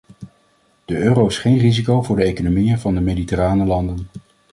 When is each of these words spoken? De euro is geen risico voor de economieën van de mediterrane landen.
De 0.85 0.95
euro 0.95 1.27
is 1.27 1.37
geen 1.37 1.57
risico 1.57 2.01
voor 2.01 2.15
de 2.15 2.23
economieën 2.23 2.79
van 2.79 2.93
de 2.93 3.01
mediterrane 3.01 3.65
landen. 3.65 4.07